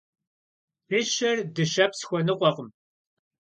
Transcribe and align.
Dışer 0.89 1.37
dışeps 1.55 1.99
xuenıkhuekhım. 2.07 2.69